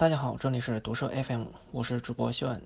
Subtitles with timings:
[0.00, 2.62] 大家好，这里是读社 FM，我是主播修恩。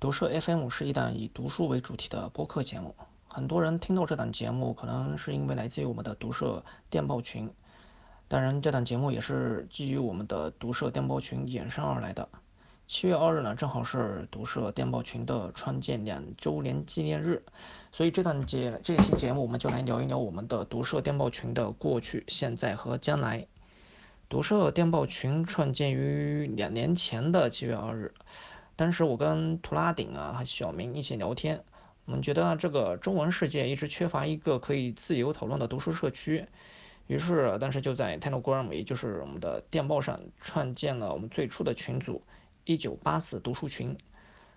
[0.00, 2.94] 读社 FM 是一档以读书为主题的播客节目。
[3.28, 7.50] 很多人听到这档节目，可能是因为来自于我们的读社电报群。
[8.28, 12.26] 当然，这档节目也是基于我们的读社电报群衍生而来的。
[12.86, 17.42] 七月二日呢，正好是读社电报群的创建两周年纪念日，
[17.92, 23.46] 所以这档节这期节目我们就来聊一聊我们的读社电报群的过去、现在和将来。
[24.32, 28.14] 读社电报群创建于两年前的七月二日，
[28.74, 31.62] 当时我跟图拉顶啊和小明一起聊天，
[32.06, 36.46] 我们觉得这个中文世界一直缺乏一个可以自由讨论的读书社区，
[37.08, 42.22] 于是当时就在 Telegram，也就是我们的电报上创建了我们最初的群组
[42.64, 43.94] 一九八四读书群，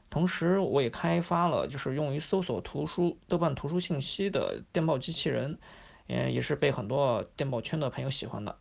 [0.09, 5.59] 同时我也开发了就是用于搜索图书豆瓣图书信息的电报机器人，
[6.07, 8.55] 嗯，也是被很多电报圈的朋友喜欢的。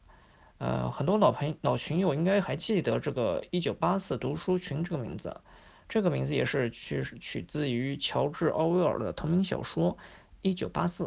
[0.65, 5.39] 呃，很多老朋老群友应该还记得这个“一九八四读书群”这个名字，
[5.87, 9.93] 这个名字也是取取自于乔治·奥威尔的同名小说
[10.41, 11.05] 《一九八四》。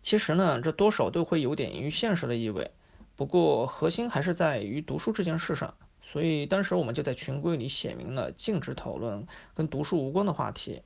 [0.00, 2.70] 其实呢，这多少都会有点于现实的意味，
[3.16, 10.82] 不过核心还是在于读书这件事上，所以当时我们就在群规里写明了禁止讨论跟读书无关的话题。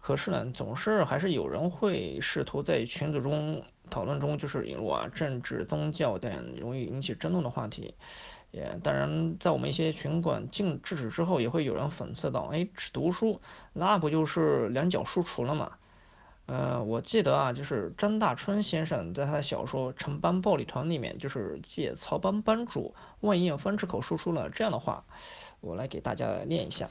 [0.00, 7.94] 可是呢，总是还是有人会试图在群组中讨论中，就是引入啊政治、宗教等容易引起争论的话题。
[8.52, 13.38] 也当然，在我们一些群管禁制止之后，也会有人讽刺道：“哎，只读书，
[13.74, 15.72] 那不就是两脚书橱了吗？”
[16.46, 25.04] 呃，我记得啊，就是张大春先生在他的小说《城邦暴力团》里面，就是借曹帮帮主万艳芳之口说出了这样的话，
[25.60, 26.88] 我来给大家念一下，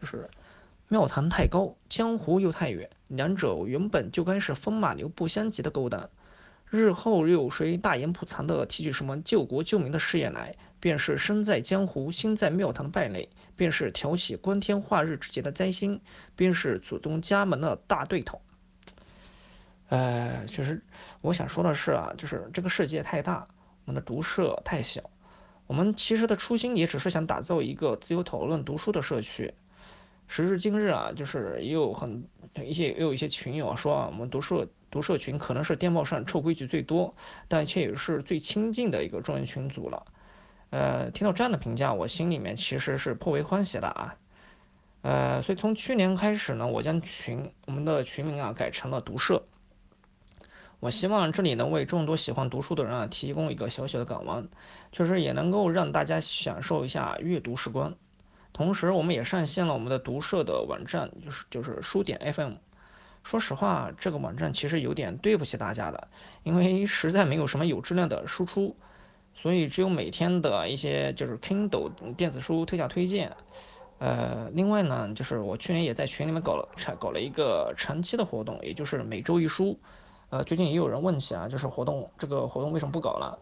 [0.00, 0.28] 就是。
[0.88, 6.08] 庙堂太高，江湖又太远，两者原本就该是风马牛不相及的勾当。
[6.70, 16.00] 日后又有谁大言不惭地提起什么救国救民的事业来，便是身在江湖心在庙堂的败类，便是挑起光天化日之节的灾星，
[16.34, 18.40] 便是祖宗家门的大对头。
[19.88, 20.82] 呃，确实，
[21.20, 23.46] 我想说的是啊，就是这个世界太大，
[23.84, 25.00] 我们的读社太小。
[25.66, 29.54] 我们其实的初心也只是想打造一个自由讨论读书的社区。
[30.26, 32.24] 时至今日啊，就是也有很
[32.64, 37.14] 一些也有一些群友说啊，我们读社读社群可能是电报上臭规矩最多，
[37.46, 40.06] 但却也是最亲近的一个专业群组了。
[40.70, 44.16] 呃，听到这样的评价，我心里面其实是颇为欢喜的啊。
[45.02, 49.44] 呃，所以从去年开始呢，我将群我们的群名啊改成了读社。
[50.80, 54.48] 我希望这里能为众多喜欢读书的人啊提供一个小小的港湾，
[54.92, 57.94] 确实也能够让大家享受一下阅读时光。
[58.54, 62.52] 同时，我们也上线了我们的读社的网站，就是就是书点 FM。
[63.24, 66.08] 说实话，这个网站其实有点对不起大家的，
[66.44, 68.76] 因为 实在没有什么有质量的输出，
[69.34, 73.32] 所以只有每天的一些就是 Kindle 电子书特价推荐。
[73.98, 76.68] 呃，另外呢，就是我去年也在群里面搞了
[77.00, 79.76] 搞了一个长期的活动，也就是每周一书。
[80.30, 83.36] 呃，最近也有人问起啊，就是活动这个活动为什么不搞了？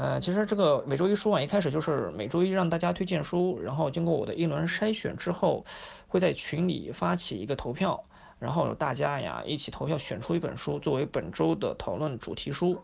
[0.00, 5.62] 呃，其实这个每周一书啊，一开始就是每周一让大家推荐书，然后经过我的一轮筛选之后，
[6.08, 8.02] 会在群里发起一个投票，
[8.38, 12.80] 然后大家呀一起投票选出一本书作为本周的讨论主题书。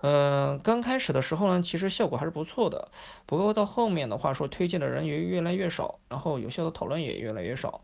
[0.00, 2.88] 嗯，刚开始的时候呢，其实效果还是不错的，
[3.26, 7.82] 不过到后面的话说推荐的人也越来越少，然后有效的讨论也越来越少。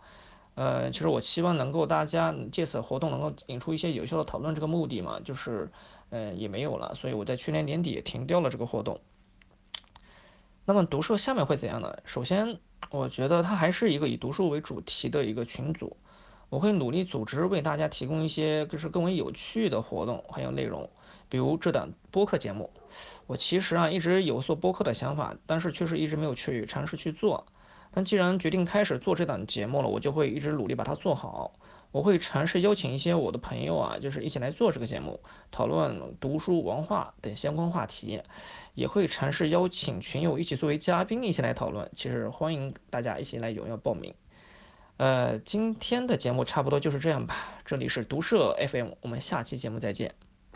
[0.55, 5.71] 呃，其实我希望能够大家借此活动能够引出一些有效的讨论，这个目的嘛，就是。
[6.10, 9.00] 嗯，也没有了，所以我在去年年底也停掉了这个活动。
[10.65, 11.94] 那么读社下面会怎样呢？
[12.04, 12.59] 首先，
[12.91, 15.97] 我觉得它还是一个以读书为主题的一个群组，
[16.48, 20.88] 我会努力组织为大家提供一些就是更为有趣的活动还有内容，
[21.28, 22.71] 比如这档播客节目。
[23.26, 27.44] 我其实啊一直有做播客的想法，但是确实一直没有去尝试去做。
[27.91, 31.53] 但既然决定开始做这档节目了，我就会一直努力把它做好。
[31.94, 35.21] 我会尝试邀请一些我的朋友啊，就是一起来做这个节目，
[35.53, 38.21] 讨论读书、文化等相关话题，
[38.75, 41.89] 也会尝试邀请群友一起作为嘉宾一起来讨论。
[41.95, 44.13] 其实欢迎大家一起来踊跃报名。
[44.97, 47.36] 呃，今天的节目差不多就是这样吧。
[47.65, 50.13] 这里是读社 FM，我们下期节目再见。